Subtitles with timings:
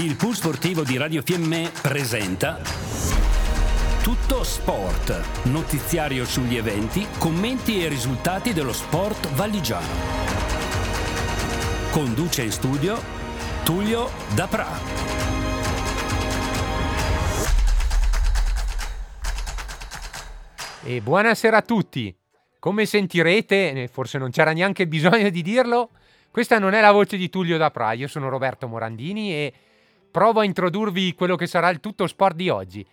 [0.00, 2.58] Il pool sportivo di Radio Fiemme presenta
[4.02, 9.86] Tutto Sport, notiziario sugli eventi, commenti e risultati dello sport valigiano.
[11.90, 12.98] Conduce in studio
[13.62, 14.68] Tullio Dapra.
[20.82, 22.16] E buonasera a tutti.
[22.58, 25.90] Come sentirete, forse non c'era neanche bisogno di dirlo,
[26.30, 29.52] questa non è la voce di Tullio Dapra, io sono Roberto Morandini e
[30.10, 32.86] provo a introdurvi quello che sarà il tutto sport di oggi.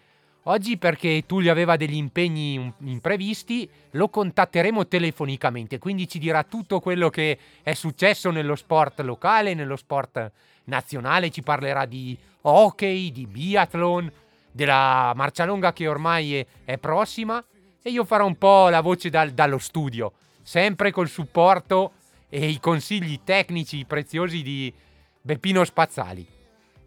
[0.44, 7.10] Oggi perché Tullio aveva degli impegni imprevisti, lo contatteremo telefonicamente, quindi ci dirà tutto quello
[7.10, 10.32] che è successo nello sport locale, nello sport
[10.66, 14.10] nazionale, ci parlerà di hockey, di biathlon,
[14.50, 17.44] della marcia lunga che ormai è, prossima
[17.82, 21.92] e io farò un po' la voce dal, dallo studio, sempre col supporto
[22.30, 24.74] e i consigli tecnici preziosi di
[25.22, 26.37] Beppino Spazzali.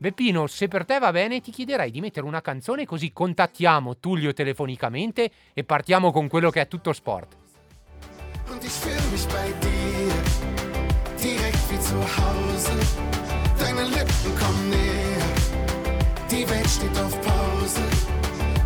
[0.01, 4.33] Beppino, se per te va bene, ti chiederei di mettere una canzone così contattiamo Tullio
[4.33, 7.37] telefonicamente e partiamo con quello che è tutto sport.
[8.51, 10.11] Und ich fühl mich bei dir,
[11.21, 12.73] direkt wie zu Hause.
[13.59, 15.35] Deine Lippen kommen näher,
[16.31, 17.83] die Welt steht auf Pause.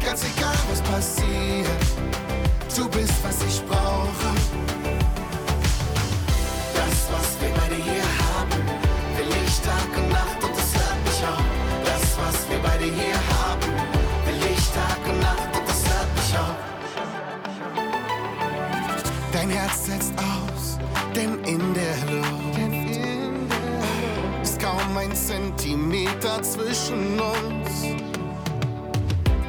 [0.04, 1.84] Ganz egal, was passiert,
[2.76, 4.43] du bist, was ich brauche.
[25.56, 27.84] Zentimeter zwischen uns.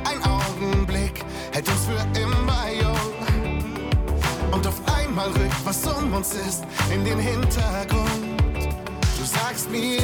[0.05, 4.51] Ein Augenblick hält uns für immer jung.
[4.51, 8.41] Und auf einmal rückt, was um uns ist, in den Hintergrund.
[9.17, 10.01] Du sagst mir,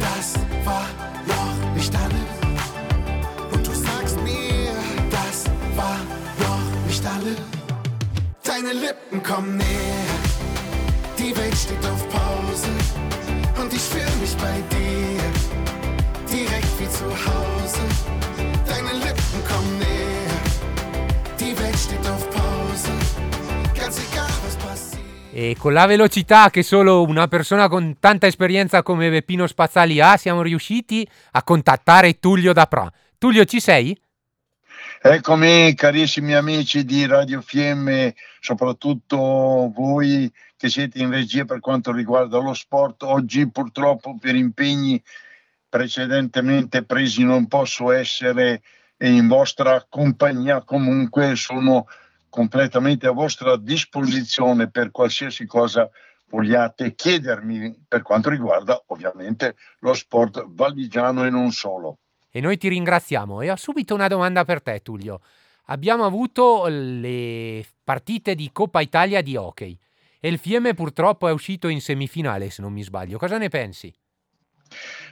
[0.00, 0.86] das war
[1.26, 3.52] noch nicht alles.
[3.52, 4.72] Und du sagst mir,
[5.10, 5.44] das
[5.76, 5.98] war
[6.38, 7.36] noch nicht alles.
[8.42, 10.06] Deine Lippen kommen näher,
[11.18, 13.15] die Welt steht auf Pause.
[13.58, 15.22] Und ich fühle mich bei dir,
[16.30, 17.80] direkt wie zu Hause.
[18.66, 20.42] Deine Lippen kommen näher,
[21.40, 22.92] die Welt steht auf Pause.
[23.74, 25.02] Ganz egal, was passiert.
[25.32, 30.16] E con la velocità che solo una persona con tanta esperienza come Beppino Spazzali ha,
[30.16, 32.90] siamo riusciti a contattare Tullio Dapra.
[33.18, 33.98] Tullio, ci sei?
[35.08, 42.38] Eccomi, carissimi amici di Radio Fiemme, soprattutto voi che siete in regia per quanto riguarda
[42.38, 43.04] lo sport.
[43.04, 45.00] Oggi purtroppo per impegni
[45.68, 48.62] precedentemente presi non posso essere
[48.96, 51.86] in vostra compagnia, comunque sono
[52.28, 55.88] completamente a vostra disposizione per qualsiasi cosa
[56.30, 61.98] vogliate chiedermi per quanto riguarda ovviamente lo sport valigiano e non solo.
[62.36, 65.22] E noi ti ringraziamo e ho subito una domanda per te Tullio.
[65.68, 69.74] Abbiamo avuto le partite di Coppa Italia di hockey
[70.20, 73.16] e il Fiemme purtroppo è uscito in semifinale se non mi sbaglio.
[73.16, 73.90] Cosa ne pensi?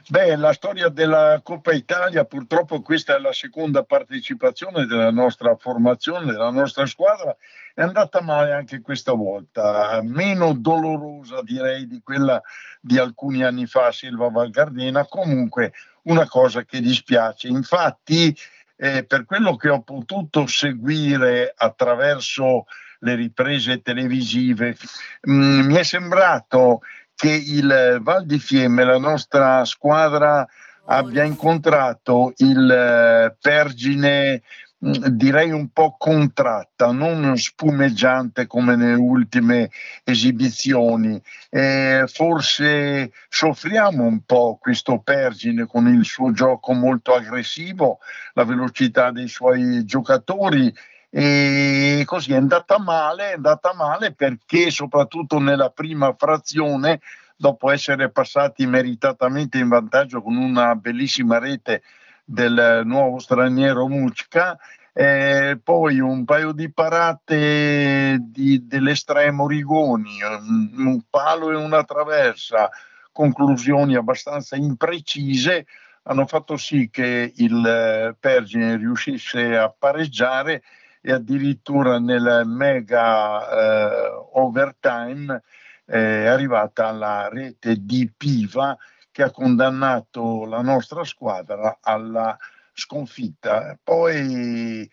[0.07, 6.31] Beh, la storia della Coppa Italia, purtroppo questa è la seconda partecipazione della nostra formazione,
[6.31, 7.35] della nostra squadra,
[7.73, 12.41] è andata male anche questa volta, meno dolorosa direi di quella
[12.79, 15.73] di alcuni anni fa Silva Valgardena, comunque
[16.03, 17.47] una cosa che dispiace.
[17.47, 18.35] Infatti,
[18.77, 22.65] eh, per quello che ho potuto seguire attraverso
[22.99, 24.77] le riprese televisive,
[25.21, 26.81] mh, mm, mi è sembrato
[27.15, 30.45] che il Val di Fiemme, la nostra squadra,
[30.85, 34.41] abbia incontrato il eh, Pergine
[34.85, 39.69] mm, direi un po' contratta, non spumeggiante come nelle ultime
[40.03, 41.19] esibizioni.
[41.49, 47.99] Eh, forse soffriamo un po' questo Pergine con il suo gioco molto aggressivo,
[48.33, 50.71] la velocità dei suoi giocatori
[51.17, 56.99] e così è andata male, è andata male perché soprattutto nella prima frazione,
[57.37, 61.83] dopo essere passati meritatamente in vantaggio con una bellissima rete
[62.25, 64.59] del nuovo straniero Mucca,
[64.91, 72.69] eh, poi un paio di parate di, dell'estremo Rigoni, un, un palo e una traversa,
[73.13, 75.65] conclusioni abbastanza imprecise,
[76.03, 80.61] hanno fatto sì che il eh, Pergine riuscisse a pareggiare
[81.05, 85.43] e addirittura nel mega eh, overtime
[85.85, 88.75] è arrivata alla rete di Piva
[89.11, 92.35] che ha condannato la nostra squadra alla
[92.73, 93.77] sconfitta.
[93.83, 94.89] Poi,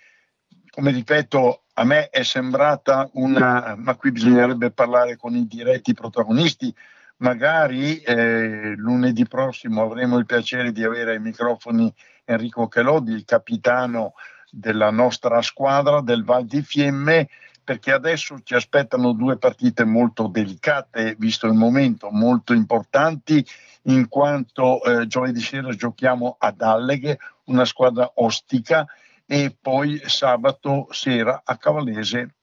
[0.68, 6.74] come ripeto, a me è sembrata una, ma qui bisognerebbe parlare con i diretti protagonisti,
[7.16, 11.90] magari eh, lunedì prossimo avremo il piacere di avere ai microfoni
[12.26, 14.12] Enrico Chelodi, il capitano
[14.54, 17.28] della nostra squadra del Val di Fiemme,
[17.64, 23.44] perché adesso ci aspettano due partite molto delicate, visto il momento, molto importanti,
[23.84, 28.86] in quanto eh, giovedì sera giochiamo ad Alleghe, una squadra ostica,
[29.24, 32.34] e poi sabato sera a Cavallese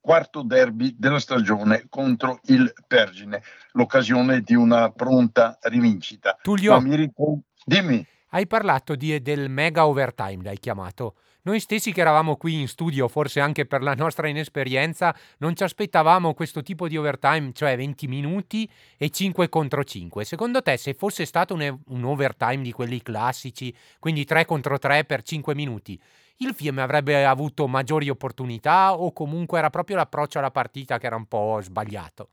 [0.00, 3.42] quarto derby della stagione contro il Pergine,
[3.72, 6.38] l'occasione di una pronta rivincita.
[6.40, 7.42] Tullio, ricordo...
[7.62, 8.06] dimmi.
[8.30, 11.16] Hai parlato di, del mega overtime, l'hai chiamato.
[11.42, 15.62] Noi stessi che eravamo qui in studio, forse anche per la nostra inesperienza, non ci
[15.62, 20.24] aspettavamo questo tipo di overtime, cioè 20 minuti e 5 contro 5.
[20.24, 25.04] Secondo te, se fosse stato un, un overtime di quelli classici, quindi 3 contro 3
[25.04, 25.98] per 5 minuti,
[26.38, 31.16] il film avrebbe avuto maggiori opportunità o comunque era proprio l'approccio alla partita che era
[31.16, 32.28] un po' sbagliato?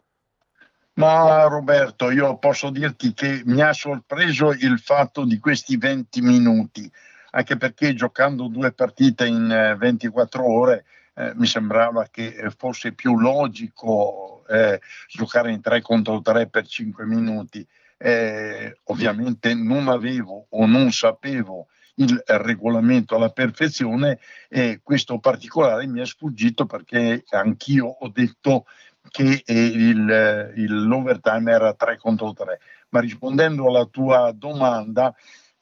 [0.95, 6.89] Ma Roberto, io posso dirti che mi ha sorpreso il fatto di questi 20 minuti,
[7.35, 10.85] anche perché giocando due partite in 24 eh, ore
[11.15, 14.79] eh, mi sembrava che fosse più logico eh,
[15.09, 17.65] giocare in 3 contro 3 per 5 minuti.
[17.97, 26.01] Eh, ovviamente non avevo o non sapevo il regolamento alla perfezione e questo particolare mi
[26.01, 28.65] è sfuggito perché anch'io ho detto
[29.09, 32.59] che il, il, l'overtime era 3 contro 3.
[32.89, 35.13] Ma rispondendo alla tua domanda,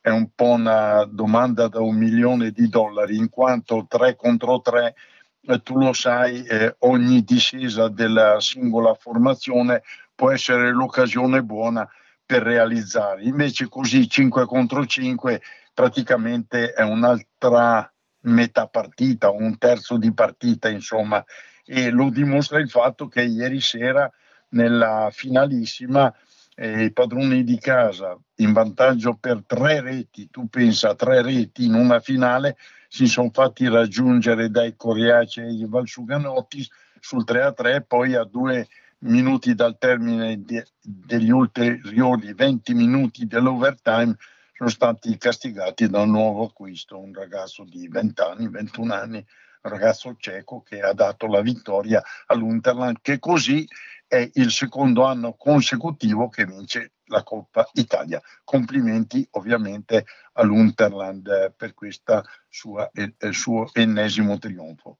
[0.03, 4.95] è un po' una domanda da un milione di dollari, in quanto 3 contro 3,
[5.43, 9.81] eh, tu lo sai, eh, ogni discesa della singola formazione
[10.13, 11.87] può essere l'occasione buona
[12.25, 13.23] per realizzare.
[13.23, 15.41] Invece così 5 contro 5
[15.73, 17.89] praticamente è un'altra
[18.23, 21.23] metà partita, un terzo di partita, insomma,
[21.63, 24.11] e lo dimostra il fatto che ieri sera
[24.49, 26.13] nella finalissima
[26.55, 31.73] eh, i padroni di casa in vantaggio per tre reti, tu pensa tre reti in
[31.73, 32.57] una finale,
[32.87, 36.67] si sono fatti raggiungere dai Coriacei e Valsuganotti
[36.99, 38.67] sul 3 a 3, poi a due
[38.99, 44.15] minuti dal termine de, degli ulteriori 20 minuti dell'overtime
[44.55, 49.71] sono stati castigati da un nuovo acquisto, un ragazzo di 20 anni, 21 anni, un
[49.71, 53.67] ragazzo cieco che ha dato la vittoria all'Unterland, che così
[54.13, 58.21] è il secondo anno consecutivo che vince la Coppa Italia.
[58.43, 64.99] Complimenti ovviamente all'Unterland per questo suo ennesimo trionfo.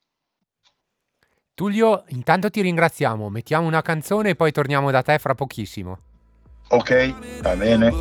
[1.54, 6.00] Tullio, intanto ti ringraziamo, mettiamo una canzone e poi torniamo da te fra pochissimo.
[6.69, 7.92] Ok, va bene.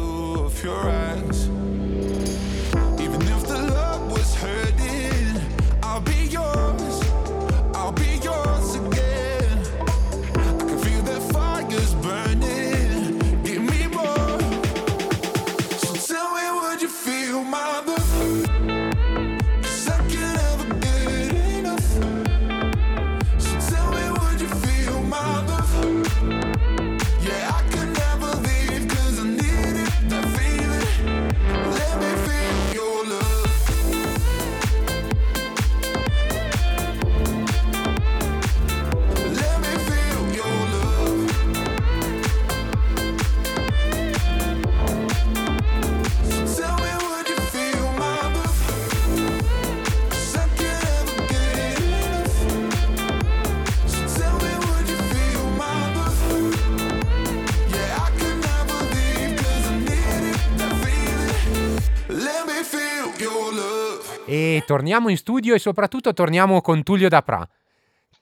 [64.25, 67.47] E torniamo in studio e soprattutto torniamo con Tullio Dapra.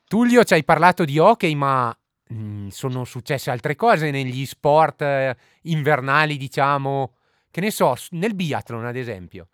[0.07, 1.95] Tullio ci hai parlato di hockey, ma
[2.33, 7.15] mm, sono successe altre cose negli sport eh, invernali, diciamo,
[7.51, 9.49] che ne so, nel biathlon ad esempio.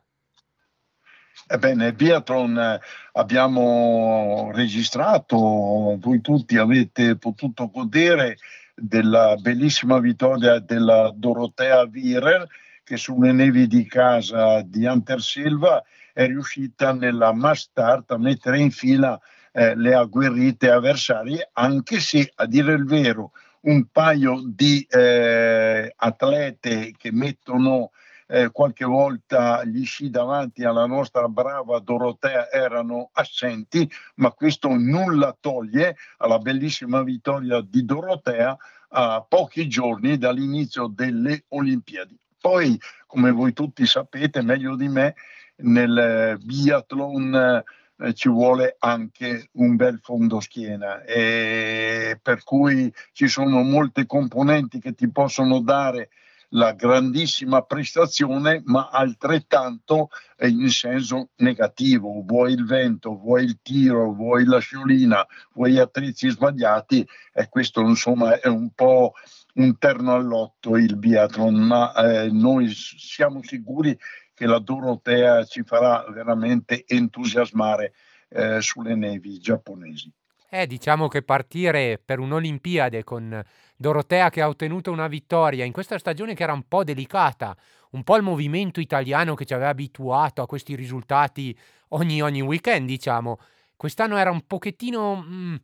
[1.48, 2.80] Ebbene, nel biathlon eh,
[3.12, 8.38] abbiamo registrato, voi tutti avete potuto godere
[8.72, 12.46] della bellissima vittoria della Dorotea Virer
[12.84, 15.82] che sulle nevi di casa di Hunter Silva
[16.16, 19.20] è riuscita nella mass start a mettere in fila
[19.52, 23.32] eh, le agguerrite avversarie, anche se a dire il vero
[23.66, 27.90] un paio di eh, atlete che mettono
[28.28, 35.36] eh, qualche volta gli sci davanti alla nostra brava Dorotea erano assenti, ma questo nulla
[35.38, 38.56] toglie alla bellissima vittoria di Dorotea
[38.88, 42.18] a pochi giorni dall'inizio delle Olimpiadi.
[42.40, 45.14] Poi, come voi tutti sapete meglio di me,
[45.58, 47.64] nel biathlon
[47.98, 54.80] eh, ci vuole anche un bel fondo schiena e per cui ci sono molte componenti
[54.80, 56.10] che ti possono dare
[56.50, 60.10] la grandissima prestazione, ma altrettanto
[60.42, 67.06] in senso negativo, vuoi il vento, vuoi il tiro, vuoi la sciolina, vuoi attrezzi sbagliati
[67.32, 69.12] e questo insomma è un po'
[69.54, 73.98] un terno all'otto il biathlon, ma eh, noi siamo sicuri
[74.36, 77.94] che la Dorotea ci farà veramente entusiasmare
[78.28, 80.12] eh, sulle nevi giapponesi.
[80.50, 83.42] Eh, diciamo che partire per un'Olimpiade con
[83.74, 87.56] Dorotea che ha ottenuto una vittoria in questa stagione che era un po' delicata,
[87.92, 92.86] un po' il movimento italiano che ci aveva abituato a questi risultati ogni, ogni weekend,
[92.86, 93.38] diciamo.
[93.74, 95.24] Quest'anno era un pochettino...
[95.26, 95.54] Mm,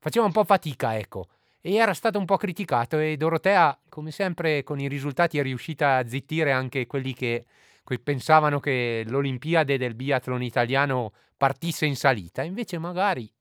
[0.00, 1.28] faceva un po' fatica, ecco.
[1.62, 5.96] E era stato un po' criticato e Dorotea, come sempre, con i risultati è riuscita
[5.96, 7.46] a zittire anche quelli che
[7.98, 12.42] pensavano che l'Olimpiade del biathlon italiano partisse in salita.
[12.42, 13.32] Invece magari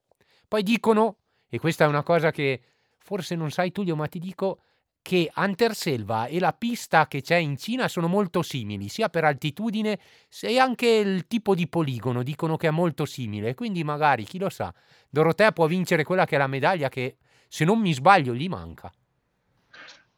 [0.48, 1.18] poi dicono,
[1.50, 2.62] e questa è una cosa che
[2.98, 4.62] forse non sai Tullio, ma ti dico
[5.02, 10.00] che Anterselva e la pista che c'è in Cina sono molto simili, sia per altitudine
[10.28, 14.50] sia anche il tipo di poligono, dicono che è molto simile, quindi magari, chi lo
[14.50, 14.74] sa,
[15.10, 18.92] Dorotea può vincere quella che è la medaglia che, se non mi sbaglio, gli manca.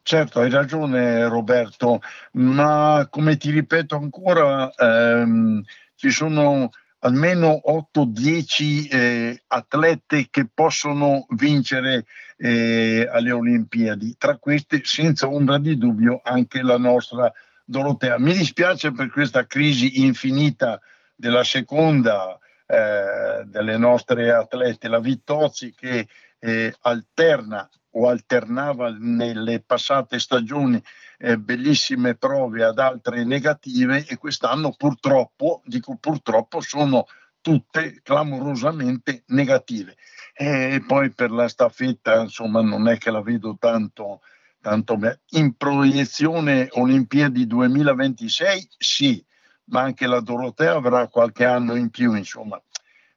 [0.02, 2.00] Certo, hai ragione Roberto,
[2.32, 5.62] ma come ti ripeto ancora, ehm,
[5.94, 15.28] ci sono almeno 8-10 eh, atlete che possono vincere eh, alle Olimpiadi, tra queste senza
[15.28, 17.32] ombra di dubbio anche la nostra
[17.64, 18.18] Dorotea.
[18.18, 20.80] Mi dispiace per questa crisi infinita
[21.14, 26.08] della seconda eh, delle nostre atlete, la Vittozzi che
[26.40, 30.82] eh, alterna o alternava nelle passate stagioni
[31.18, 37.06] eh, bellissime prove ad altre negative e quest'anno purtroppo, dico purtroppo, sono
[37.40, 39.96] tutte clamorosamente negative.
[40.34, 44.20] E poi per la staffetta, insomma, non è che la vedo tanto,
[44.60, 45.20] tanto bene.
[45.30, 49.24] In proiezione Olimpiadi 2026, sì,
[49.64, 52.60] ma anche la Dorotea avrà qualche anno in più, insomma.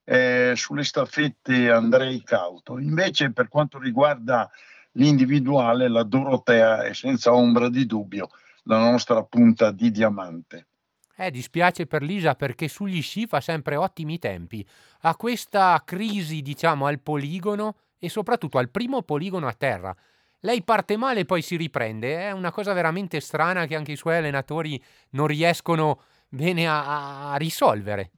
[0.06, 2.78] Eh, sulle staffette andrei cauto.
[2.78, 4.50] Invece, per quanto riguarda
[4.94, 8.30] l'individuale, la Dorotea è senza ombra di dubbio
[8.64, 10.68] la nostra punta di diamante.
[11.16, 14.66] Eh, dispiace per Lisa perché sugli sci fa sempre ottimi tempi.
[15.02, 19.96] Ha questa crisi, diciamo, al poligono e soprattutto al primo poligono a terra.
[20.40, 22.28] Lei parte male e poi si riprende.
[22.28, 24.82] È una cosa veramente strana che anche i suoi allenatori
[25.12, 28.12] non riescono bene a, a risolvere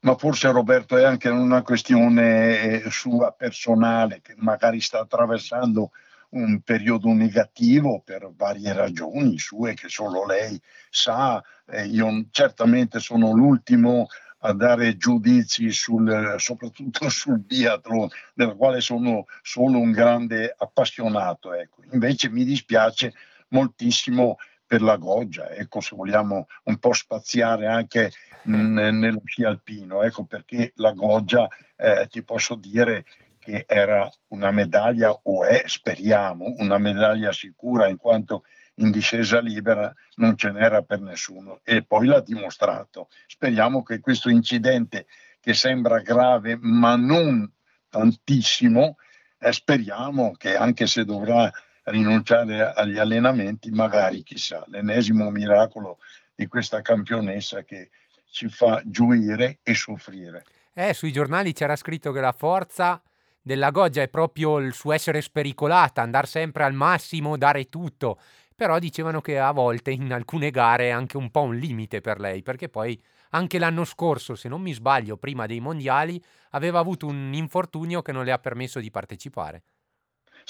[0.00, 5.90] ma forse Roberto è anche una questione eh, sua personale, che magari sta attraversando
[6.30, 11.42] un periodo negativo per varie ragioni sue che solo lei sa.
[11.66, 14.08] Eh, io certamente sono l'ultimo
[14.42, 21.52] a dare giudizi sul, soprattutto sul biathlon, del quale sono solo un grande appassionato.
[21.52, 21.82] Ecco.
[21.92, 23.14] Invece mi dispiace
[23.48, 24.36] moltissimo
[24.68, 30.72] per la Goggia, ecco se vogliamo un po' spaziare anche nello sci alpino, ecco perché
[30.76, 33.06] la Goggia eh, ti posso dire
[33.38, 38.44] che era una medaglia o è, speriamo, una medaglia sicura in quanto
[38.74, 43.08] in discesa libera non ce n'era per nessuno e poi l'ha dimostrato.
[43.26, 45.06] Speriamo che questo incidente
[45.40, 47.50] che sembra grave ma non
[47.88, 48.96] tantissimo,
[49.38, 51.50] eh, speriamo che anche se dovrà
[51.90, 55.98] rinunciare agli allenamenti, magari chissà, l'ennesimo miracolo
[56.34, 57.90] di questa campionessa che
[58.30, 60.44] ci fa gioire e soffrire.
[60.72, 63.02] Eh, sui giornali c'era scritto che la forza
[63.42, 68.20] della Goggia è proprio il suo essere spericolata, andare sempre al massimo, dare tutto.
[68.54, 72.20] Però dicevano che a volte in alcune gare è anche un po' un limite per
[72.20, 77.06] lei, perché poi anche l'anno scorso, se non mi sbaglio, prima dei mondiali, aveva avuto
[77.06, 79.62] un infortunio che non le ha permesso di partecipare.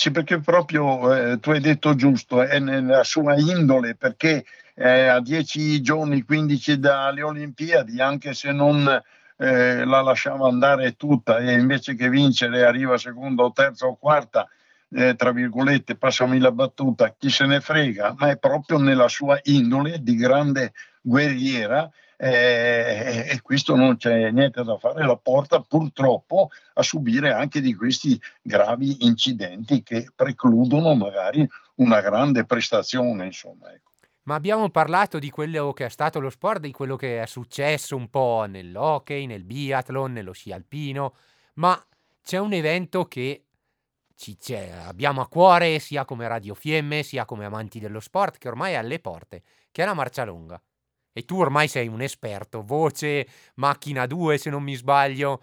[0.00, 5.20] Sì, perché proprio eh, tu hai detto giusto, è nella sua indole, perché eh, a
[5.20, 8.86] 10 giorni, 15 dalle Olimpiadi, anche se non
[9.38, 14.48] eh, la lasciava andare tutta e invece che vincere arriva seconda o terza o quarta,
[14.90, 19.36] eh, tra virgolette, passami la battuta, chi se ne frega, ma è proprio nella sua
[19.42, 26.50] indole di grande guerriera eh, e questo non c'è niente da fare, la porta purtroppo
[26.74, 33.26] a subire anche di questi gravi incidenti che precludono magari una grande prestazione.
[33.26, 33.92] Insomma, ecco.
[34.24, 37.94] Ma abbiamo parlato di quello che è stato lo sport, di quello che è successo
[37.94, 41.14] un po' nell'hockey, nel biathlon, nello sci alpino,
[41.54, 41.80] ma
[42.20, 43.44] c'è un evento che
[44.16, 44.36] ci,
[44.84, 48.76] abbiamo a cuore sia come Radio Fiemme, sia come amanti dello sport, che ormai è
[48.76, 50.60] alle porte, che è la marcia lunga
[51.18, 55.42] E tu ormai sei un esperto, voce, macchina 2 se non mi sbaglio,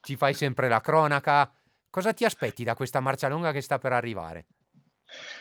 [0.00, 1.52] ci fai sempre la cronaca.
[1.90, 4.46] Cosa ti aspetti da questa marcia lunga che sta per arrivare?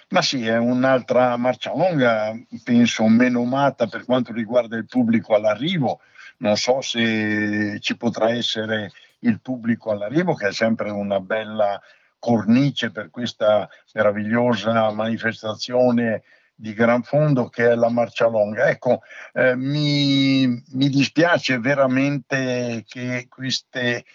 [0.09, 6.01] Ma sì, è un'altra marcia lunga, penso meno amata per quanto riguarda il pubblico all'arrivo.
[6.39, 11.81] Non so se ci potrà essere il pubblico all'arrivo, che è sempre una bella
[12.19, 16.23] cornice per questa meravigliosa manifestazione
[16.59, 18.67] di gran fondo che è la Marcia Longa.
[18.67, 19.01] Ecco,
[19.33, 24.05] eh, mi, mi, dispiace veramente che queste,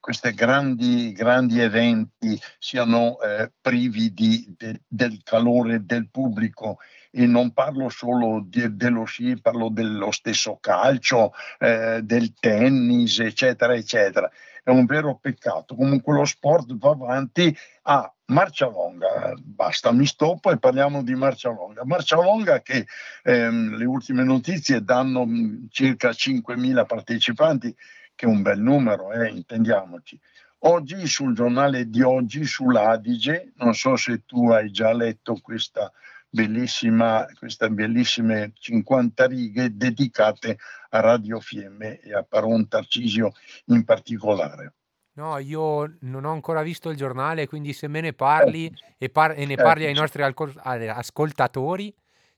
[0.00, 6.78] questi grandi, grandi eventi siano eh, privi di, de, del calore del pubblico
[7.10, 13.74] e non parlo solo di, dello sci, parlo dello stesso calcio, eh, del tennis, eccetera,
[13.74, 14.30] eccetera
[14.62, 15.74] è un vero peccato.
[15.74, 21.50] Comunque lo sport va avanti a marcia longa, basta, mi stoppo e parliamo di marcia
[21.50, 21.84] longa.
[21.84, 22.86] Marcia longa che
[23.22, 27.74] ehm, le ultime notizie danno mm, circa 5.000 partecipanti,
[28.14, 30.18] che è un bel numero, eh, intendiamoci.
[30.64, 35.90] Oggi sul giornale di oggi, sull'Adige, non so se tu hai già letto questa
[36.30, 40.58] bellissima, queste bellissime 50 righe dedicate
[40.90, 43.32] a Radio Fiemme e a Paron Tarcisio
[43.66, 44.74] in particolare.
[45.12, 49.08] No, io non ho ancora visto il giornale, quindi se me ne parli eh, e,
[49.10, 51.92] par- e, ne parli eh, ai nostri alco- ascoltatori.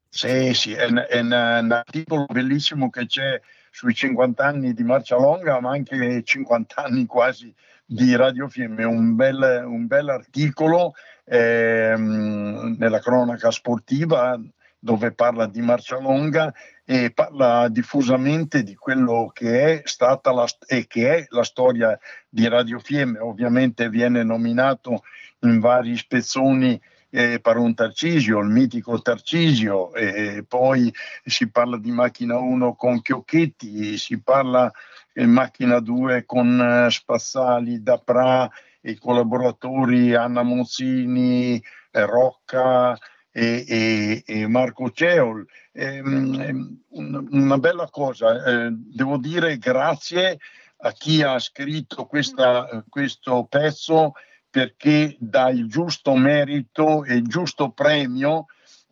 [0.08, 3.40] Sì, sì, è, è un articolo bellissimo che c'è
[3.73, 7.52] sui 50 anni di Marcia Longa, ma anche 50 anni quasi
[7.85, 10.93] di Radio Fiemme, un bel, un bel articolo
[11.25, 14.38] ehm, nella cronaca sportiva
[14.79, 16.52] dove parla di marcia longa
[16.85, 21.97] e parla diffusamente di quello che è stata la, e che è la storia
[22.29, 23.21] di Radio Fiemme.
[23.21, 25.05] Ovviamente viene nominato
[25.41, 26.81] in vari spezzoni
[27.14, 30.92] eh, Paron Tarcisio, il mitico Tarcisio, e poi
[31.25, 34.73] si parla di Macchina 1 con Chiocchetti, si parla
[35.12, 38.50] di Macchina 2 con eh, Spazzali, Dapra
[38.83, 42.97] i collaboratori Anna Mozzini, eh, Rocca
[43.31, 45.47] e, e, e Marco Ceol.
[45.73, 50.38] Ehm, una bella cosa, eh, devo dire grazie
[50.85, 54.14] a chi ha scritto questa, questo pezzo
[54.53, 58.45] perché dà il giusto merito e il giusto premio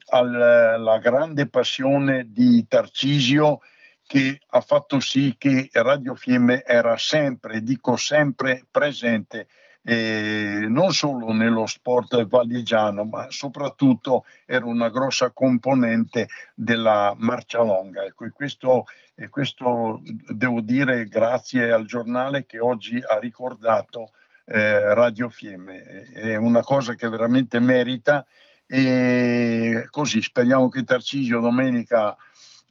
[0.06, 3.60] alla grande passione di Tarcisio
[4.06, 9.46] che ha fatto sì che Radio Fiemme era sempre, dico sempre, presente
[9.82, 18.04] eh, non solo nello sport valligiano, ma soprattutto era una grossa componente della marcia longa.
[18.04, 24.12] Ecco, e questo, e questo devo dire grazie al giornale che oggi ha ricordato
[24.50, 26.08] eh, Radio Fiemme.
[26.12, 28.26] È una cosa che veramente merita
[28.66, 32.16] e così speriamo che Tarcisio domenica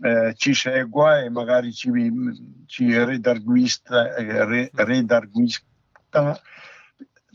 [0.02, 1.92] eh, ci segua e magari ci,
[2.66, 6.40] ci redarguista, eh, redarguista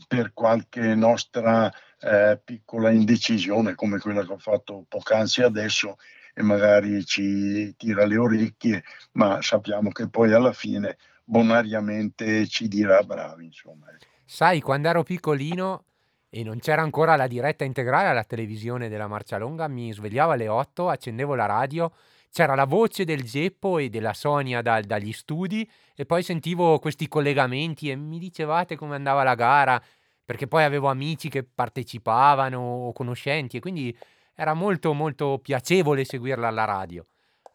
[0.07, 5.97] per qualche nostra eh, piccola indecisione come quella che ho fatto poc'anzi adesso
[6.33, 13.01] e magari ci tira le orecchie, ma sappiamo che poi alla fine bonariamente ci dirà
[13.01, 13.45] bravi.
[13.45, 13.87] Insomma.
[14.27, 15.85] Sai, quando ero piccolino
[16.29, 20.47] e non c'era ancora la diretta integrale alla televisione della Marcia Longa, mi svegliavo alle
[20.47, 21.91] 8, accendevo la radio,
[22.31, 27.07] c'era la voce del Geppo e della Sonia da, dagli studi e poi sentivo questi
[27.07, 29.81] collegamenti e mi dicevate come andava la gara,
[30.25, 33.95] perché poi avevo amici che partecipavano o conoscenti e quindi
[34.33, 37.05] era molto molto piacevole seguirla alla radio.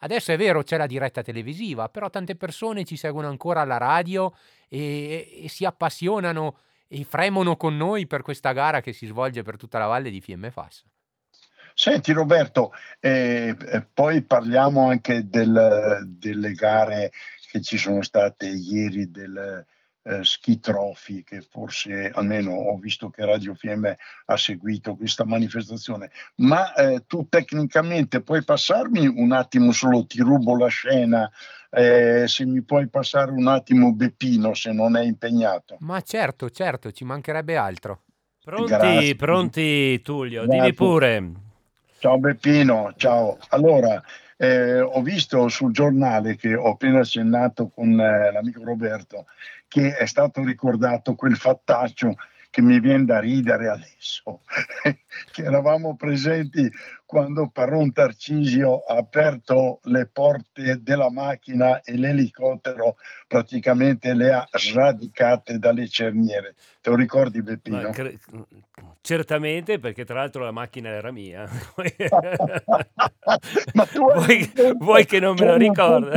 [0.00, 4.34] Adesso è vero c'è la diretta televisiva, però tante persone ci seguono ancora alla radio
[4.68, 6.58] e, e si appassionano
[6.88, 10.20] e fremono con noi per questa gara che si svolge per tutta la valle di
[10.20, 10.84] Fiemme Fassa.
[11.74, 13.56] Senti Roberto, eh,
[13.92, 17.12] poi parliamo anche del, delle gare
[17.50, 19.64] che ci sono state ieri del,
[20.02, 23.92] eh, trophy che forse almeno ho visto che Radio FM
[24.26, 26.10] ha seguito questa manifestazione.
[26.36, 31.30] Ma eh, tu tecnicamente puoi passarmi un attimo solo ti rubo la scena
[31.70, 35.76] eh, se mi puoi passare un attimo Beppino se non è impegnato.
[35.80, 38.02] Ma certo certo ci mancherebbe altro.
[38.42, 39.16] Pronti Grazie.
[39.16, 40.60] pronti Tullio Grazie.
[40.60, 41.32] dimmi pure.
[41.98, 43.38] Ciao Beppino ciao.
[43.50, 44.02] Allora
[44.42, 49.26] eh, ho visto sul giornale che ho appena accennato con eh, l'amico Roberto
[49.68, 52.16] che è stato ricordato quel fattaccio
[52.48, 54.40] che mi viene da ridere adesso,
[55.30, 56.68] che eravamo presenti
[57.10, 62.94] quando Paron Tarcisio ha aperto le porte della macchina e l'elicottero
[63.26, 66.54] praticamente le ha sradicate dalle cerniere.
[66.80, 67.90] Te lo ricordi Beppino?
[67.90, 68.16] Cre-
[69.00, 71.48] certamente perché tra l'altro la macchina era mia.
[73.74, 76.16] Ma tu vuoi, vuoi che non me lo ricorda?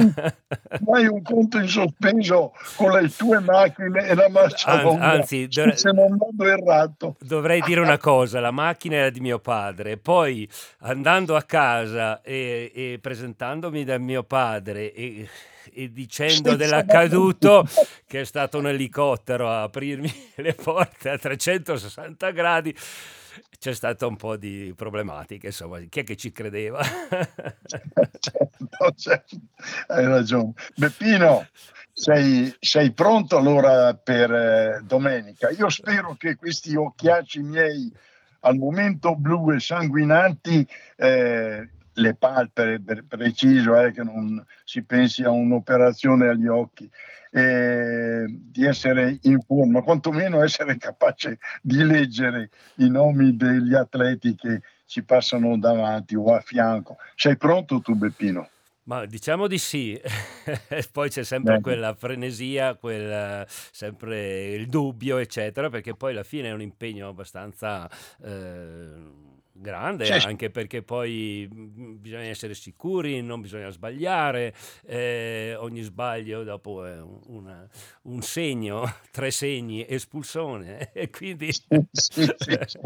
[0.93, 5.73] hai un conto in sospeso con le tue macchine e la marcia An- anzi, dov-
[5.73, 7.15] se non vado errato.
[7.19, 10.47] Dovrei dire una cosa, la macchina era di mio padre, poi
[10.83, 15.27] andando a casa e, e presentandomi da mio padre e,
[15.73, 17.65] e dicendo dell'accaduto
[18.07, 22.75] che è stato un elicottero a aprirmi le porte a 360 gradi,
[23.59, 26.83] c'è stato un po' di problematiche, insomma, chi è che ci credeva?
[27.65, 29.37] certo, certo,
[29.87, 30.51] hai ragione.
[30.75, 31.47] Beppino,
[31.93, 35.49] sei, sei, pronto allora per eh, domenica?
[35.49, 37.91] Io spero che questi occhiacci miei
[38.43, 45.23] al momento blu e sanguinanti, eh, le palpebre per preciso, eh, che non si pensi
[45.23, 46.89] a un'operazione agli occhi,
[47.31, 54.61] eh, di essere in forma, quantomeno essere capace di leggere i nomi degli atleti che
[54.85, 56.97] ci passano davanti o a fianco.
[57.15, 58.49] Sei pronto tu Beppino?
[58.85, 59.99] Ma diciamo di sì,
[60.91, 61.61] poi c'è sempre Beh.
[61.61, 67.89] quella frenesia, quel, sempre il dubbio, eccetera, perché poi alla fine è un impegno abbastanza
[68.21, 68.91] eh,
[69.53, 74.53] grande, cioè, anche perché poi bisogna essere sicuri, non bisogna sbagliare,
[74.85, 77.65] eh, ogni sbaglio dopo è una,
[78.03, 81.53] un segno, tre segni, espulsione, e quindi...
[81.53, 82.79] Sì, sì, sì,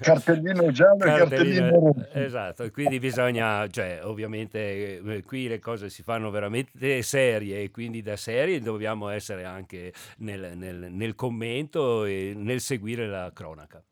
[0.00, 2.08] cartellino giallo cartellino, e cartellino rosso.
[2.12, 7.70] Esatto, e quindi bisogna, cioè ovviamente eh, qui le cose si fanno veramente serie e
[7.70, 13.82] quindi da serie dobbiamo essere anche nel, nel, nel commento e nel seguire la cronaca.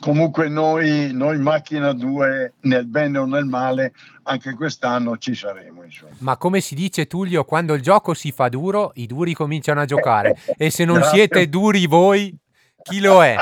[0.00, 3.92] Comunque noi, noi macchina 2 nel bene o nel male
[4.24, 5.84] anche quest'anno ci saremo.
[5.84, 6.12] Insomma.
[6.18, 9.84] Ma come si dice Tullio, quando il gioco si fa duro, i duri cominciano a
[9.84, 11.16] giocare e se non Grazie.
[11.16, 12.36] siete duri voi,
[12.82, 13.36] chi lo è?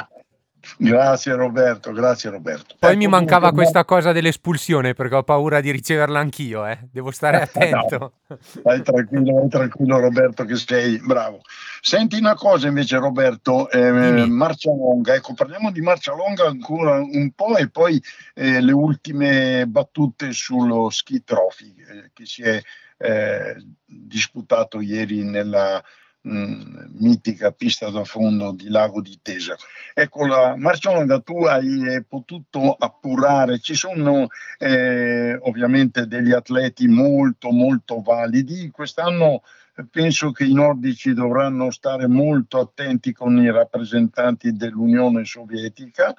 [0.76, 2.74] Grazie Roberto, grazie Roberto.
[2.78, 3.62] Poi ecco, mi mancava comunque...
[3.62, 6.78] questa cosa dell'espulsione perché ho paura di riceverla anch'io, eh.
[6.90, 8.12] devo stare attento.
[8.26, 11.40] no, vai tranquillo, vai tranquillo Roberto che sei bravo.
[11.80, 17.30] Senti una cosa invece Roberto, eh, marcia longa, ecco parliamo di marcia longa ancora un
[17.34, 18.02] po' e poi
[18.34, 22.60] eh, le ultime battute sullo ski trophy eh, che si è
[22.96, 25.82] eh, disputato ieri nella
[26.24, 29.56] mh, mitica pista da fondo di Lago di Tesa.
[29.92, 37.50] Ecco, la Marciolanda tu hai eh, potuto appurare, ci sono eh, ovviamente degli atleti molto
[37.50, 39.42] molto validi, quest'anno
[39.90, 46.14] penso che i nordici dovranno stare molto attenti con i rappresentanti dell'Unione Sovietica,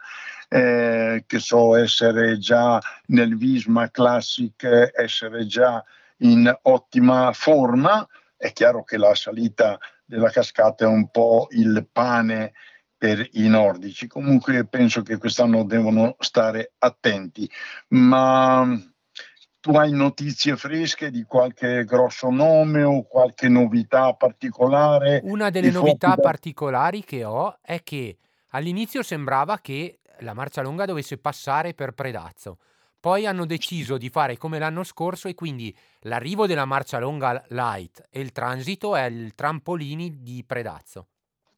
[0.49, 5.81] eh, che so essere già nel Visma Classic, essere già
[6.17, 8.05] in ottima forma.
[8.37, 12.53] È chiaro che la salita della cascata è un po' il pane
[12.97, 14.07] per i nordici.
[14.07, 17.49] Comunque penso che quest'anno devono stare attenti.
[17.89, 18.67] Ma
[19.59, 25.21] tu hai notizie fresche di qualche grosso nome o qualche novità particolare?
[25.23, 26.21] Una delle novità da...
[26.21, 28.17] particolari che ho è che
[28.49, 32.59] all'inizio sembrava che la marcia lunga dovesse passare per Predazzo.
[33.05, 38.07] Poi hanno deciso di fare come l'anno scorso e quindi l'arrivo della marcia longa light
[38.09, 41.09] e il transito è il trampolini di Predazzo.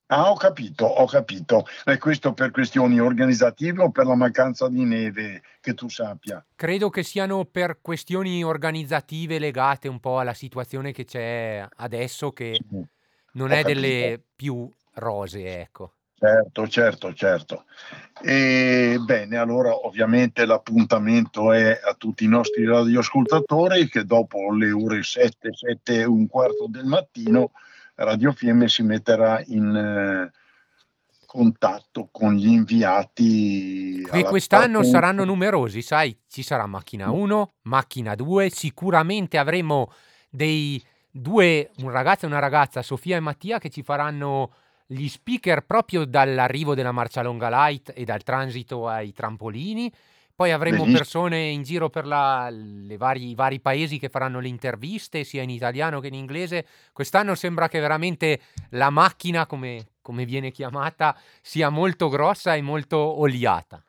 [0.07, 1.65] Ah, ho capito, ho capito.
[1.85, 6.45] E questo per questioni organizzative o per la mancanza di neve, che tu sappia?
[6.53, 12.59] Credo che siano per questioni organizzative legate un po' alla situazione che c'è adesso, che
[12.59, 12.85] sì,
[13.35, 13.79] non è capito.
[13.79, 15.93] delle più rose, ecco.
[16.19, 17.65] Certo, certo, certo.
[18.23, 25.03] E bene, allora ovviamente l'appuntamento è a tutti i nostri radioascoltatori che dopo le ore
[25.03, 27.51] 7, 7 e un quarto del mattino
[27.93, 30.31] Radio Fiemme si metterà in eh,
[31.27, 34.03] contatto con gli inviati.
[34.09, 34.89] Che quest'anno parte...
[34.89, 39.91] saranno numerosi, sai, ci sarà macchina 1, macchina 2, sicuramente avremo
[40.31, 44.51] dei due, un ragazzo e una ragazza, Sofia e Mattia, che ci faranno
[44.87, 49.91] gli speaker proprio dall'arrivo della Marcia Longa Light e dal transito ai trampolini.
[50.33, 50.97] Poi avremo Benissimo.
[50.97, 52.49] persone in giro per la,
[52.95, 56.65] vari, i vari paesi che faranno le interviste, sia in italiano che in inglese.
[56.93, 62.97] Quest'anno sembra che veramente la macchina, come, come viene chiamata, sia molto grossa e molto
[62.97, 63.81] oliata.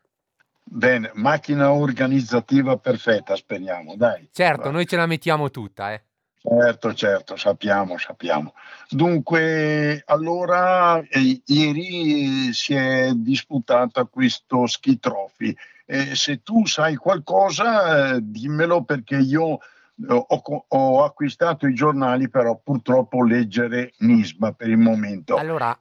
[0.64, 4.28] Bene, macchina organizzativa perfetta, speriamo, dai.
[4.32, 6.02] Certo, noi ce la mettiamo tutta, eh.
[6.48, 8.54] Certo, certo, sappiamo, sappiamo.
[8.88, 15.54] Dunque, allora, eh, ieri si è disputata questo ski trophy.
[15.84, 19.58] Eh, se tu sai qualcosa, eh, dimmelo perché io
[20.06, 25.36] ho, ho, acquistato i giornali, però purtroppo leggere Nisba per il momento.
[25.36, 25.76] Allora,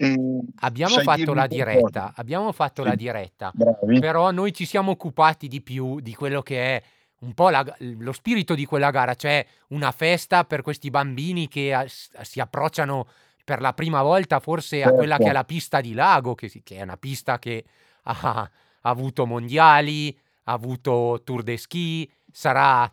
[0.60, 2.90] abbiamo fatto la diretta, abbiamo fatto sì.
[2.90, 4.00] la diretta, Bravi.
[4.00, 6.84] però noi ci siamo occupati di più di quello che è
[7.20, 11.74] un po' la, lo spirito di quella gara, cioè una festa per questi bambini che
[11.74, 13.08] a, si approcciano
[13.44, 15.40] per la prima volta forse a quella che è certo.
[15.40, 17.64] la pista di Lago, che, che è una pista che
[18.04, 18.50] ha, ha,
[18.82, 22.90] avuto mondiali, ha avuto Tour de Ski, sarà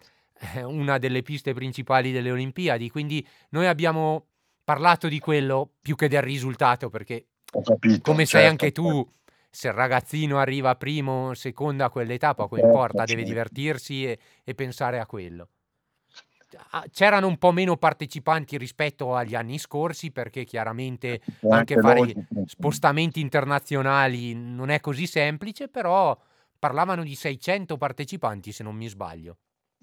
[0.54, 4.26] eh, una delle piste principali delle Olimpiadi, quindi noi abbiamo
[4.62, 7.26] parlato di quello più che del risultato, perché
[7.62, 9.06] capito, come certo, sai anche tu,
[9.54, 13.28] se il ragazzino arriva primo o secondo a quell'età, poco certo, importa, deve certo.
[13.28, 15.48] divertirsi e, e, pensare a quello.
[16.70, 22.14] Ah, c'erano un po' meno partecipanti rispetto agli anni scorsi perché chiaramente anche fare
[22.46, 26.16] spostamenti internazionali non è così semplice, però
[26.58, 29.38] parlavano di 600 partecipanti se non mi sbaglio.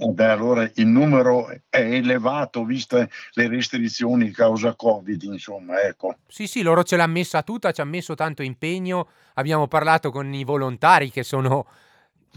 [0.09, 6.17] Beh, allora il numero è elevato viste le restrizioni causa Covid, insomma, ecco.
[6.27, 9.07] Sì, sì, loro ce l'hanno messa tutta, ci hanno messo tanto impegno.
[9.35, 11.67] Abbiamo parlato con i volontari che sono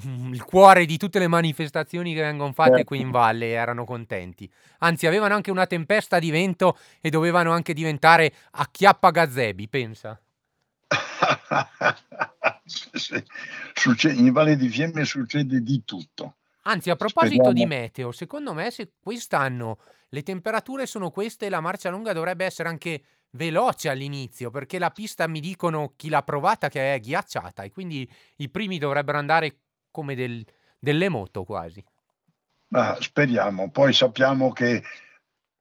[0.03, 2.85] il cuore di tutte le manifestazioni che vengono fatte certo.
[2.85, 4.51] qui in valle erano contenti.
[4.81, 10.21] Anzi, avevano anche una tempesta di vento e dovevano anche diventare acchiappa gazebi, pensa.
[14.15, 16.37] in Valle di Fiemme succede di tutto.
[16.67, 21.91] Anzi, a proposito di meteo, secondo me se quest'anno le temperature sono queste, la marcia
[21.91, 26.95] lunga dovrebbe essere anche veloce all'inizio, perché la pista mi dicono chi l'ha provata che
[26.95, 29.59] è ghiacciata e quindi i primi dovrebbero andare
[29.91, 30.45] come del,
[30.79, 31.85] delle moto quasi.
[32.71, 34.83] Ah, speriamo, poi sappiamo che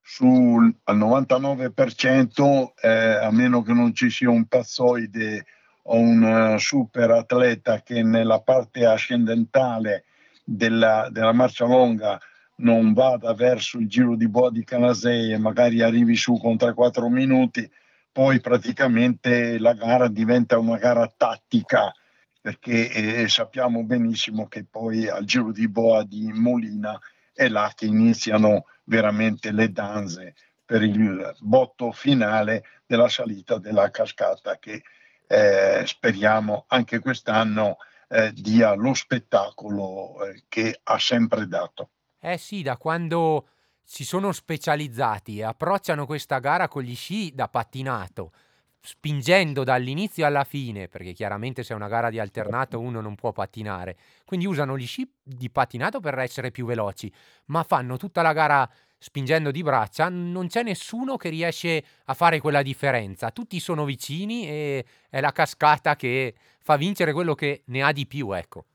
[0.01, 5.45] sul, al 99%, eh, a meno che non ci sia un pazzoide
[5.83, 10.05] o un uh, super atleta che nella parte ascendentale
[10.43, 12.19] della, della marcia longa
[12.57, 17.07] non vada verso il giro di boa di Canasei e magari arrivi su con 3-4
[17.07, 17.69] minuti,
[18.11, 21.91] poi praticamente la gara diventa una gara tattica
[22.39, 26.99] perché eh, sappiamo benissimo che poi al giro di boa di Molina
[27.33, 34.57] è là che iniziano veramente le danze per il botto finale della salita della cascata
[34.57, 34.83] che
[35.27, 37.77] eh, speriamo anche quest'anno
[38.13, 41.89] eh, dia lo spettacolo eh, che ha sempre dato.
[42.19, 43.47] Eh sì, da quando
[43.83, 48.31] si sono specializzati e approcciano questa gara con gli sci da pattinato,
[48.79, 53.31] spingendo dall'inizio alla fine, perché chiaramente se è una gara di alternato uno non può
[53.31, 57.11] pattinare, quindi usano gli sci di pattinato per essere più veloci,
[57.45, 58.69] ma fanno tutta la gara
[59.03, 63.31] spingendo di braccia, non c'è nessuno che riesce a fare quella differenza.
[63.31, 68.07] Tutti sono vicini e è la cascata che fa vincere quello che ne ha di
[68.07, 68.65] più, ecco.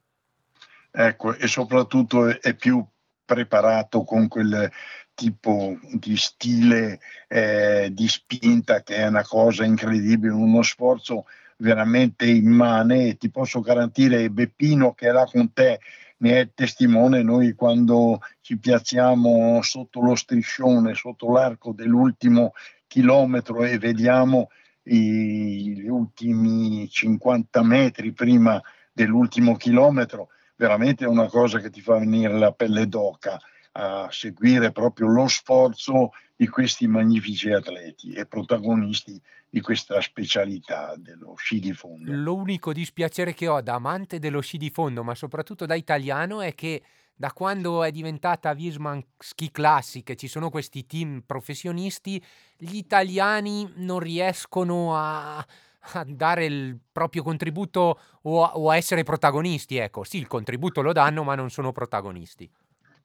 [0.90, 2.84] Ecco, e soprattutto è più
[3.24, 4.70] preparato con quel
[5.14, 13.08] tipo di stile eh, di spinta che è una cosa incredibile, uno sforzo veramente immane
[13.08, 15.80] e ti posso garantire Beppino che è là con te
[16.18, 22.52] ne è testimone noi quando ci piazziamo sotto lo striscione, sotto l'arco dell'ultimo
[22.86, 24.48] chilometro e vediamo
[24.96, 28.60] gli ultimi 50 metri prima
[28.92, 33.38] dell'ultimo chilometro, veramente è una cosa che ti fa venire la pelle d'oca
[33.72, 39.20] a seguire proprio lo sforzo di questi magnifici atleti e protagonisti
[39.50, 42.12] di questa specialità dello sci di fondo.
[42.12, 46.54] L'unico dispiacere che ho da amante dello sci di fondo, ma soprattutto da italiano, è
[46.54, 46.82] che
[47.18, 52.22] da quando è diventata Wiesman Ski Classic ci sono questi team professionisti,
[52.56, 59.02] gli italiani non riescono a, a dare il proprio contributo o a, o a, essere
[59.02, 59.78] protagonisti.
[59.78, 62.48] Ecco, sì, il contributo lo danno, ma non sono protagonisti.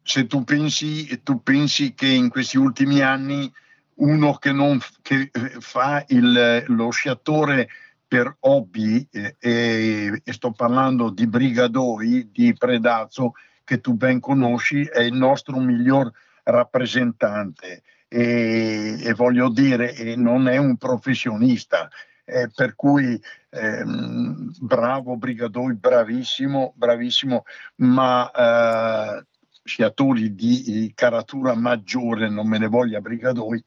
[0.03, 3.51] Se tu pensi, tu pensi che in questi ultimi anni
[3.95, 7.67] uno che, non, che eh, fa il, lo sciatore
[8.07, 14.83] per hobby, eh, e, e, sto parlando di Brigadoi, di Predazzo, che tu ben conosci,
[14.83, 16.11] è il nostro miglior
[16.43, 21.89] rappresentante e, e voglio dire, e non è un professionista.
[22.25, 27.43] Eh, per cui ehm, bravo Brigadoi, bravissimo, bravissimo,
[27.77, 29.25] ma eh,
[29.63, 33.61] sciatori di caratura maggiore, non me ne voglia Brigadoi,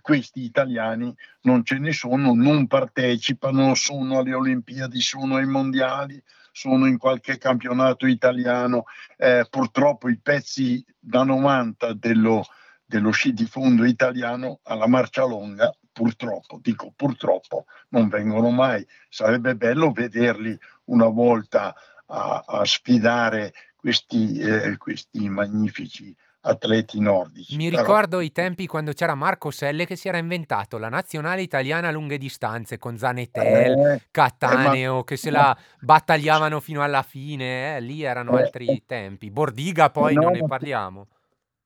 [0.00, 6.86] questi italiani non ce ne sono, non partecipano, sono alle Olimpiadi, sono ai mondiali, sono
[6.86, 8.84] in qualche campionato italiano.
[9.16, 12.44] Eh, purtroppo i pezzi da 90 dello,
[12.84, 18.86] dello sci di fondo italiano alla marcia longa, purtroppo, dico purtroppo, non vengono mai.
[19.08, 21.74] Sarebbe bello vederli una volta
[22.06, 27.56] a, a sfidare questi, eh, questi magnifici atleti nordici.
[27.56, 31.42] Mi Però- ricordo i tempi quando c'era Marco Selle che si era inventato la nazionale
[31.42, 36.82] italiana a lunghe distanze con Zanetel, Eh, Cattaneo, eh, che se ma- la battagliavano fino
[36.82, 39.30] alla fine, eh, lì erano Eh, altri tempi.
[39.30, 41.06] Bordiga poi no, non ne ma- parliamo.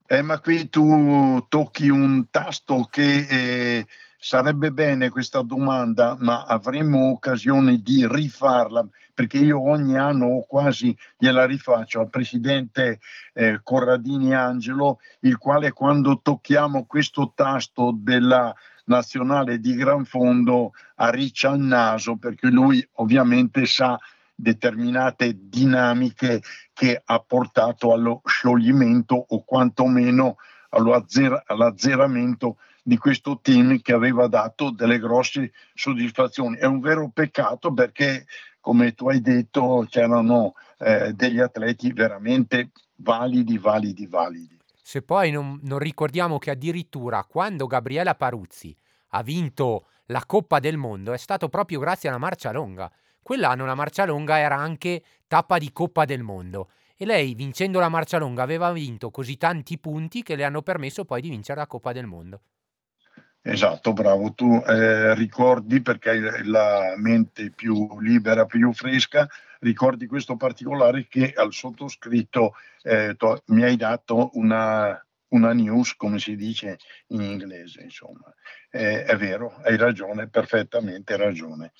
[0.06, 3.86] Eh, ma qui tu tocchi un tasto che eh,
[4.18, 10.96] sarebbe bene questa domanda, ma avremo occasione di rifarla, perché io ogni anno o quasi
[11.16, 12.98] gliela rifaccio al presidente
[13.32, 18.52] eh, Corradini Angelo, il quale quando tocchiamo questo tasto della
[18.86, 23.98] nazionale di gran fondo arriccia il naso, perché lui ovviamente sa
[24.34, 30.36] determinate dinamiche che ha portato allo scioglimento o quantomeno
[30.70, 36.56] allo azzer- all'azzeramento di questo team che aveva dato delle grosse soddisfazioni.
[36.56, 38.26] È un vero peccato perché,
[38.64, 44.58] come tu hai detto, c'erano eh, degli atleti veramente validi, validi, validi.
[44.82, 48.74] Se poi non, non ricordiamo che addirittura quando Gabriela Paruzzi
[49.08, 52.90] ha vinto la Coppa del Mondo è stato proprio grazie alla marcia longa.
[53.22, 57.90] Quell'anno la marcia longa era anche tappa di Coppa del Mondo e lei vincendo la
[57.90, 61.66] marcia longa aveva vinto così tanti punti che le hanno permesso poi di vincere la
[61.66, 62.40] Coppa del Mondo.
[63.46, 69.28] Esatto, bravo, tu eh, ricordi perché hai la mente più libera, più fresca,
[69.60, 76.18] ricordi questo particolare che al sottoscritto eh, to- mi hai dato una, una news, come
[76.18, 76.78] si dice
[77.08, 78.32] in inglese, insomma.
[78.70, 81.72] Eh, è vero, hai ragione, perfettamente ragione.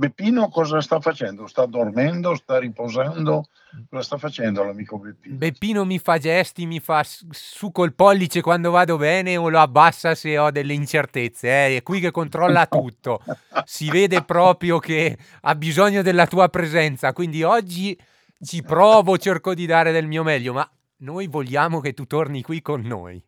[0.00, 1.46] Beppino cosa sta facendo?
[1.46, 2.34] Sta dormendo?
[2.34, 3.48] Sta riposando?
[3.90, 5.36] Cosa sta facendo l'amico Beppino?
[5.36, 10.14] Beppino mi fa gesti, mi fa su col pollice quando vado bene o lo abbassa
[10.14, 11.48] se ho delle incertezze.
[11.48, 13.22] eh, È qui che controlla tutto.
[13.64, 17.12] Si vede proprio che ha bisogno della tua presenza.
[17.12, 17.94] Quindi oggi
[18.42, 20.66] ci provo, cerco di dare del mio meglio, ma
[21.00, 23.22] noi vogliamo che tu torni qui con noi.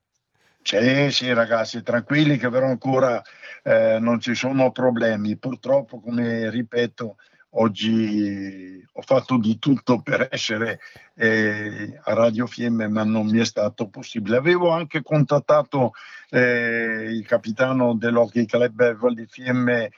[0.62, 3.20] Sì, sì, ragazzi, tranquilli che però ancora
[3.64, 5.36] eh, non ci sono problemi.
[5.36, 7.16] Purtroppo, come ripeto,
[7.50, 10.78] oggi ho fatto di tutto per essere
[11.14, 14.36] eh, a Radio Fiemme, ma non mi è stato possibile.
[14.36, 15.92] Avevo anche contattato
[16.30, 19.90] eh, il capitano dell'Hockey Club Beverly Fiemme,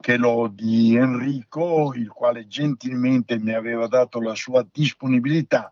[0.00, 5.70] che lo di Enrico, il quale gentilmente mi aveva dato la sua disponibilità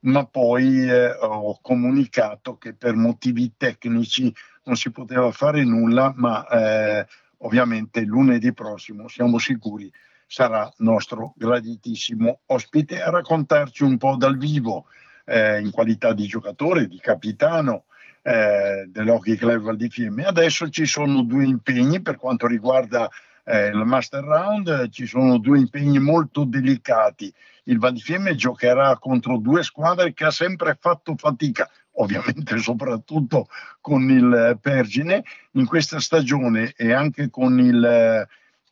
[0.00, 4.32] ma poi eh, ho comunicato che per motivi tecnici
[4.64, 7.06] non si poteva fare nulla, ma eh,
[7.38, 9.90] ovviamente lunedì prossimo siamo sicuri
[10.30, 14.86] sarà nostro graditissimo ospite a raccontarci un po' dal vivo
[15.24, 17.86] eh, in qualità di giocatore, di capitano
[18.22, 20.24] eh, dell'Hockey Club Val di Fiemme.
[20.24, 23.10] Adesso ci sono due impegni per quanto riguarda
[23.50, 27.32] eh, il Master Round, ci sono due impegni molto delicati.
[27.64, 33.48] Il Val di Fiemme giocherà contro due squadre che ha sempre fatto fatica, ovviamente soprattutto
[33.80, 35.24] con il Pergine.
[35.52, 38.26] In questa stagione e anche con il,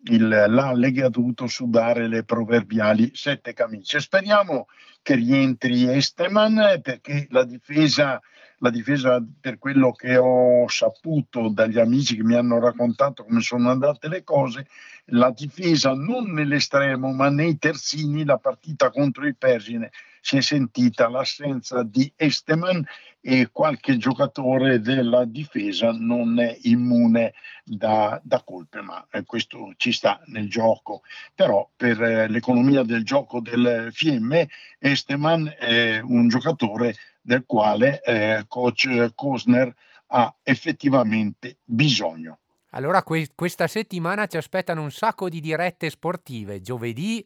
[0.04, 4.00] il l'Alleghe ha dovuto sudare le proverbiali sette camicie.
[4.00, 4.66] Speriamo
[5.02, 8.20] che rientri Esteman perché la difesa
[8.60, 13.70] la difesa per quello che ho saputo dagli amici che mi hanno raccontato come sono
[13.70, 14.66] andate le cose,
[15.06, 19.90] la difesa non nell'estremo ma nei terzini, la partita contro il Persine
[20.28, 22.84] si è sentita l'assenza di Esteman
[23.18, 27.32] e qualche giocatore della difesa non è immune
[27.64, 31.00] da, da colpe, ma eh, questo ci sta nel gioco.
[31.34, 38.44] Però per eh, l'economia del gioco del Fiemme, Esteman è un giocatore del quale eh,
[38.48, 39.74] coach Kosner
[40.08, 42.40] ha effettivamente bisogno.
[42.72, 46.60] Allora que- questa settimana ci aspettano un sacco di dirette sportive.
[46.60, 47.24] Giovedì,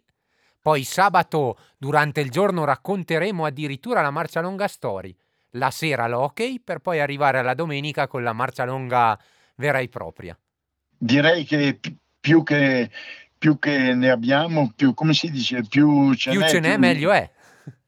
[0.63, 5.15] poi sabato durante il giorno racconteremo addirittura la marcia longa story.
[5.57, 9.19] La sera l'hockey per poi arrivare alla domenica con la marcia longa
[9.57, 10.39] vera e propria.
[10.97, 12.91] Direi che pi- più che,
[13.37, 16.79] più che ne abbiamo, più, come si dice, più ce Più n'è, ce n'è più-
[16.79, 17.29] meglio è.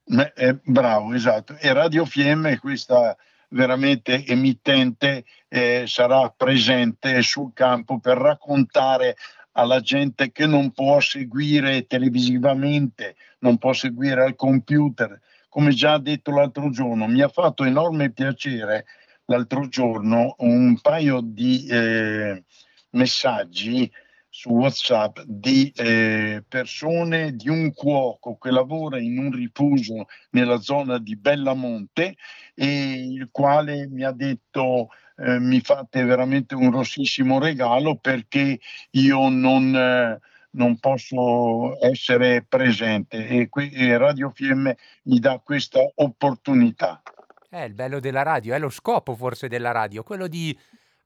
[0.35, 1.57] Eh, bravo, esatto.
[1.59, 3.17] E Radio Fiemme, questa
[3.49, 9.17] veramente emittente, eh, sarà presente sul campo per raccontare
[9.57, 15.21] alla gente che non può seguire televisivamente, non può seguire al computer.
[15.49, 18.87] Come già detto l'altro giorno, mi ha fatto enorme piacere
[19.27, 22.45] l'altro giorno un paio di eh,
[22.91, 23.91] messaggi
[24.29, 30.99] su WhatsApp di eh, persone, di un cuoco che lavora in un rifuso nella zona
[30.99, 32.17] di Bellamonte
[32.53, 38.59] e il quale mi ha detto eh, mi fate veramente un rossissimo regalo perché
[38.91, 45.81] io non, eh, non posso essere presente e, qui, e Radio Fiemme mi dà questa
[45.97, 47.03] opportunità.
[47.49, 50.57] È il bello della radio, è lo scopo forse della radio, quello di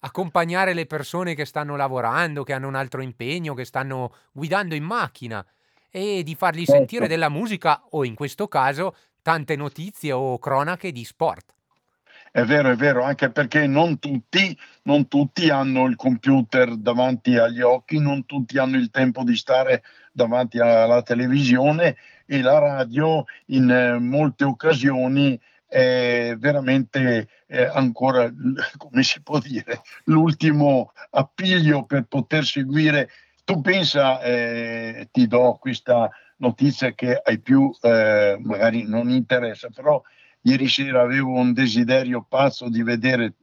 [0.00, 4.84] accompagnare le persone che stanno lavorando, che hanno un altro impegno, che stanno guidando in
[4.84, 5.44] macchina
[5.90, 6.72] e di fargli certo.
[6.72, 11.56] sentire della musica o in questo caso tante notizie o cronache di sport.
[12.30, 17.62] È vero, è vero, anche perché non tutti, non tutti hanno il computer davanti agli
[17.62, 23.70] occhi, non tutti hanno il tempo di stare davanti alla televisione e la radio in
[23.70, 28.30] eh, molte occasioni è veramente eh, ancora,
[28.76, 33.08] come si può dire, l'ultimo appiglio per poter seguire.
[33.44, 40.02] Tu pensa, eh, ti do questa notizia che ai più eh, magari non interessa, però
[40.42, 43.34] ieri sera avevo un desiderio pazzo di vedere,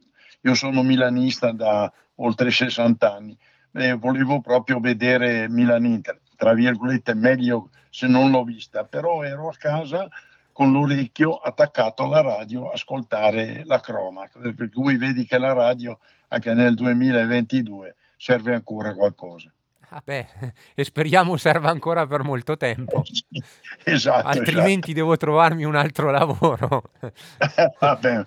[0.42, 3.38] io sono milanista da oltre 60 anni,
[3.72, 9.56] e volevo proprio vedere Milan-Inter, tra virgolette meglio se non l'ho vista, però ero a
[9.58, 10.08] casa
[10.52, 16.54] con l'orecchio attaccato alla radio ascoltare la cronaca, per cui vedi che la radio anche
[16.54, 19.52] nel 2022 serve ancora qualcosa.
[19.90, 20.28] Ah beh,
[20.76, 23.04] e speriamo serva ancora per molto tempo.
[23.84, 24.28] esatto.
[24.28, 24.94] Altrimenti esatto.
[24.94, 26.84] devo trovarmi un altro lavoro.
[27.80, 28.24] Vabbè,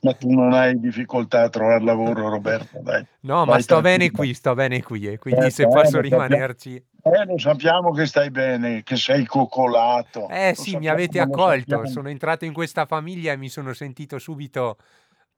[0.00, 2.78] ma tu non hai difficoltà a trovare lavoro, Roberto.
[2.80, 3.04] Dai.
[3.20, 6.82] No, Vai ma sto bene qui, sto bene qui e quindi eh, se posso rimanerci.
[7.04, 10.28] Eh, lo sappiamo che stai bene, che sei coccolato.
[10.28, 14.76] Eh sì, mi avete accolto, sono entrato in questa famiglia e mi sono sentito subito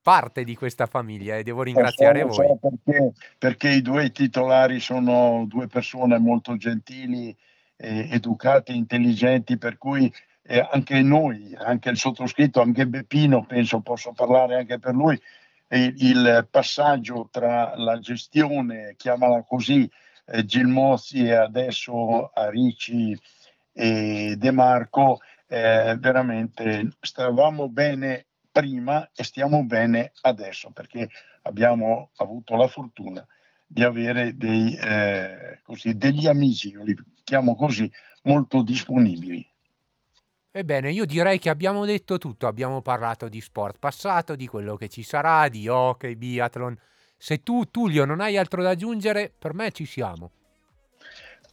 [0.04, 2.58] parte di questa famiglia e devo ringraziare so, voi.
[2.60, 7.34] Perché, perché, i due titolari sono due persone molto gentili,
[7.76, 14.12] eh, educate, intelligenti, per cui eh, anche noi, anche il sottoscritto, anche Beppino, penso posso
[14.12, 15.18] parlare anche per lui,
[15.68, 19.90] eh, il passaggio tra la gestione, chiamala così,
[20.26, 23.18] eh, Gilmozzi e adesso Arici
[23.72, 31.08] e De Marco, eh, veramente stavamo bene prima e stiamo bene adesso perché
[31.42, 33.26] abbiamo avuto la fortuna
[33.66, 36.94] di avere dei, eh, così, degli amici, io li
[37.24, 37.90] chiamo così,
[38.22, 39.44] molto disponibili.
[40.52, 44.88] Ebbene, io direi che abbiamo detto tutto, abbiamo parlato di sport passato, di quello che
[44.88, 46.78] ci sarà, di hockey, biathlon.
[47.16, 50.30] Se tu, Tullio, non hai altro da aggiungere, per me ci siamo.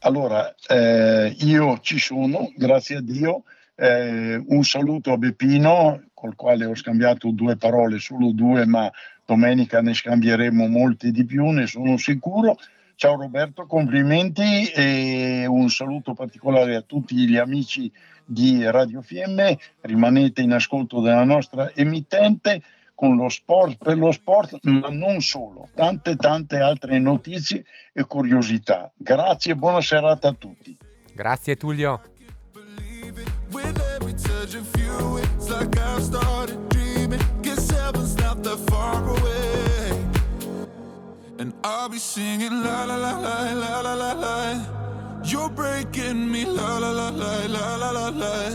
[0.02, 3.44] Allora, eh, io ci sono, grazie a Dio.
[3.82, 8.92] Eh, un saluto a Beppino, col quale ho scambiato due parole, solo due, ma
[9.26, 12.58] domenica ne scambieremo molte di più, ne sono sicuro.
[12.94, 17.92] Ciao Roberto, complimenti e un saluto particolare a tutti gli amici
[18.24, 19.58] di Radio Fiemme.
[19.82, 22.62] Rimanete in ascolto della nostra emittente
[22.94, 28.92] con lo sport per lo sport, ma non solo, tante tante altre notizie e curiosità.
[28.96, 30.78] Grazie e buona serata a tutti.
[31.16, 32.11] Grazie Tullio.
[42.12, 45.22] Singing la la la la la la la la.
[45.24, 48.52] You're breaking me la la la la la la la la.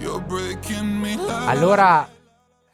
[0.00, 1.46] You're breaking me la.
[1.46, 2.08] Allora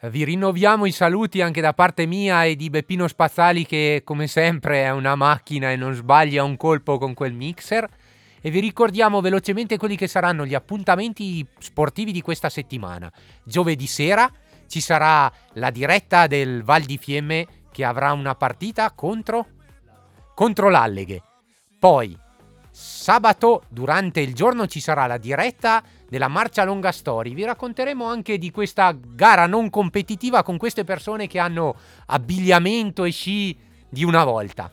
[0.09, 4.85] vi rinnoviamo i saluti anche da parte mia e di Beppino Spazzali che come sempre
[4.85, 7.87] è una macchina e non sbaglia un colpo con quel mixer.
[8.41, 13.11] E vi ricordiamo velocemente quelli che saranno gli appuntamenti sportivi di questa settimana.
[13.43, 14.31] Giovedì sera
[14.67, 19.45] ci sarà la diretta del Val di Fiemme che avrà una partita contro,
[20.35, 21.21] contro l'Alleghe.
[21.79, 22.17] Poi,
[22.71, 27.33] sabato, durante il giorno, ci sarà la diretta della Marcia Longa Story.
[27.33, 31.75] Vi racconteremo anche di questa gara non competitiva con queste persone che hanno
[32.07, 33.57] abbigliamento e sci
[33.89, 34.71] di una volta.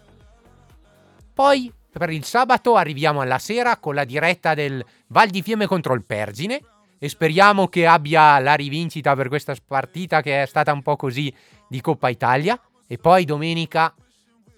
[1.35, 5.95] Poi, per il sabato, arriviamo alla sera con la diretta del Val di Fiemme contro
[5.95, 6.61] il Pergine
[6.99, 11.33] e speriamo che abbia la rivincita per questa partita che è stata un po' così
[11.69, 12.61] di Coppa Italia.
[12.87, 13.95] E poi domenica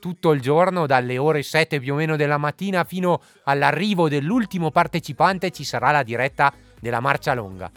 [0.00, 5.50] tutto il giorno, dalle ore 7 più o meno della mattina fino all'arrivo dell'ultimo partecipante,
[5.50, 7.70] ci sarà la diretta della marcia longa.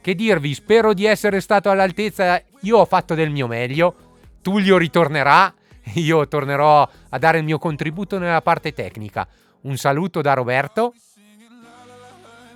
[0.00, 3.94] Che dirvi, spero di essere stato all'altezza, io ho fatto del mio meglio,
[4.42, 5.54] Tullio ritornerà,
[5.94, 9.26] io tornerò a dare il mio contributo nella parte tecnica.
[9.62, 10.94] Un saluto da Roberto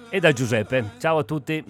[0.09, 0.93] e da Giuseppe.
[0.99, 1.65] Ciao a tutti.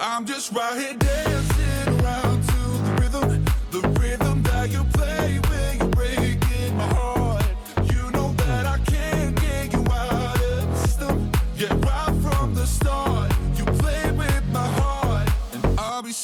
[0.00, 1.47] I'm just right here dancing.